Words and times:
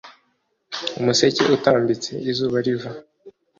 Umuseke 0.99 1.37
utambitse 1.37 1.57
utambitse 1.59 2.11
izuba 2.31 2.57
riva 2.65 2.89